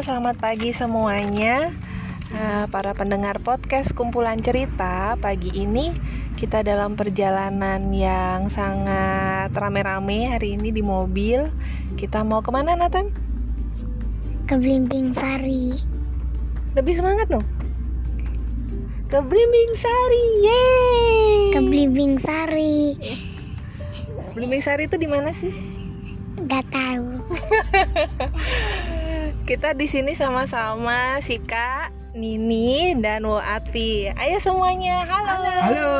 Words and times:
selamat 0.00 0.40
pagi 0.40 0.72
semuanya. 0.72 1.68
Uh, 2.32 2.64
Para 2.72 2.96
pendengar 2.96 3.36
podcast 3.44 3.92
kumpulan 3.92 4.40
cerita 4.40 5.20
Pagi 5.20 5.52
ini 5.52 5.92
kita 6.40 6.64
dalam 6.64 6.96
perjalanan 6.96 7.92
yang 7.92 8.48
sangat 8.48 9.52
rame-rame 9.52 10.32
hari 10.32 10.56
ini 10.56 10.72
di 10.72 10.80
mobil. 10.80 11.52
Kita 12.00 12.24
mau 12.24 12.40
ke 12.40 12.48
mana 12.48 12.72
Nathan? 12.72 13.12
Ke 14.48 14.56
Blimbing 14.56 15.12
Sari. 15.12 15.76
Lebih 16.72 16.94
semangat 16.96 17.28
loh 17.28 17.44
Ke 19.12 19.20
Blimbing 19.20 19.76
Sari, 19.76 20.24
yeay! 20.40 21.52
Ke 21.52 21.60
Blimbing 21.60 22.16
Sari. 22.16 22.96
Blimbing 24.32 24.64
Sari 24.64 24.88
itu 24.88 24.96
di 24.96 25.04
mana 25.04 25.36
sih? 25.36 25.52
Gak 26.48 26.64
tahu 26.72 27.20
Kita 29.52 29.76
di 29.76 29.84
sini 29.84 30.16
sama-sama 30.16 31.20
Sika, 31.20 31.92
Nini, 32.16 32.96
dan 32.96 33.28
Atfi. 33.28 34.08
Ayo 34.08 34.40
semuanya, 34.40 35.04
halo. 35.04 35.36
Halo. 35.44 35.92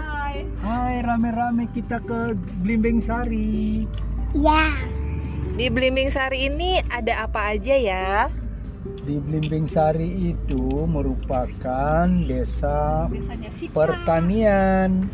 Hai. 0.00 0.48
Hai, 0.64 0.94
rame-rame 1.04 1.68
kita 1.76 2.00
ke 2.00 2.32
Blimbing 2.64 3.04
Sari. 3.04 3.84
Ya 4.32 4.72
Di 5.60 5.68
Blimbing 5.68 6.08
Sari 6.08 6.48
ini 6.48 6.80
ada 6.88 7.28
apa 7.28 7.60
aja 7.60 7.76
ya? 7.76 8.32
Di 9.04 9.20
Blimbing 9.20 9.68
Sari 9.68 10.32
itu 10.32 10.88
merupakan 10.88 12.08
desa 12.24 13.04
Desanya 13.12 13.52
Sika. 13.52 13.76
pertanian. 13.76 15.12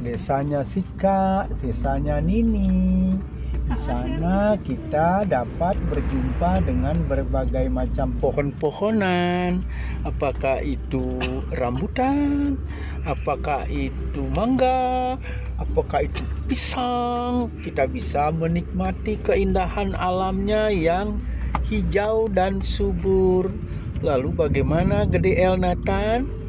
Desanya 0.00 0.64
Sika, 0.64 1.44
desanya 1.60 2.24
Nini. 2.24 3.20
Di 3.68 3.76
sana 3.76 4.56
kita 4.56 5.28
dapat 5.28 5.76
berjumpa 5.92 6.64
dengan 6.64 6.96
berbagai 7.04 7.68
macam 7.68 8.16
pohon-pohonan. 8.16 9.60
Apakah 10.08 10.64
itu 10.64 11.20
rambutan? 11.52 12.56
Apakah 13.04 13.68
itu 13.68 14.24
mangga? 14.32 15.20
Apakah 15.60 16.08
itu 16.08 16.24
pisang? 16.48 17.52
Kita 17.60 17.84
bisa 17.84 18.32
menikmati 18.32 19.20
keindahan 19.20 19.92
alamnya 20.00 20.72
yang 20.72 21.20
hijau 21.68 22.32
dan 22.32 22.64
subur. 22.64 23.52
Lalu 24.00 24.32
bagaimana 24.32 25.04
Gede 25.04 25.36
El 25.36 25.60
Nathan? 25.60 26.40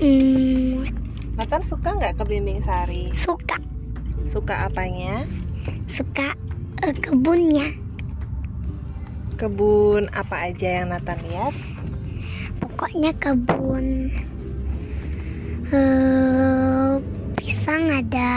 hmm, 0.00 0.69
Nathan 1.40 1.64
suka 1.64 1.96
nggak 1.96 2.20
ke 2.20 2.22
Blimbing 2.28 2.60
Sari? 2.60 3.16
Suka 3.16 3.56
Suka 4.28 4.68
apanya? 4.68 5.24
Suka 5.88 6.36
eh, 6.84 6.92
kebunnya 6.92 7.72
Kebun 9.40 10.12
apa 10.12 10.52
aja 10.52 10.84
yang 10.84 10.92
Nathan 10.92 11.16
lihat? 11.24 11.56
Pokoknya 12.60 13.16
kebun 13.16 14.12
eh, 15.72 16.92
Pisang 17.40 17.88
ada 17.88 18.32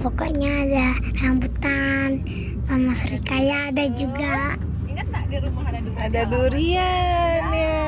Pokoknya 0.00 0.48
ada 0.48 0.88
rambutan 1.20 2.24
Sama 2.64 2.96
serikaya 2.96 3.68
ada 3.68 3.92
juga 3.92 4.56
Ingat 4.88 5.04
tak 5.12 5.24
di 5.28 5.36
rumah 5.36 5.68
ada 5.68 5.84
durian? 5.84 6.00
Ada 6.00 6.22
durian 6.32 7.42
ya. 7.52 7.87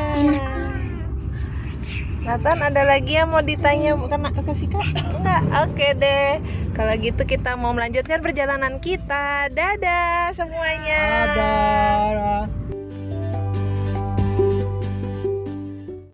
Nathan 2.30 2.62
ada 2.62 2.86
lagi 2.86 3.18
yang 3.18 3.34
mau 3.34 3.42
ditanya 3.42 3.98
bukan 3.98 4.22
ke 4.30 4.54
Sika? 4.54 4.78
Enggak, 5.18 5.42
oke 5.66 5.86
deh. 5.98 6.38
Kalau 6.78 6.94
gitu 6.94 7.26
kita 7.26 7.58
mau 7.58 7.74
melanjutkan 7.74 8.22
perjalanan 8.22 8.78
kita. 8.78 9.50
Dadah 9.50 10.30
semuanya. 10.38 11.26
Ada. 11.26 12.59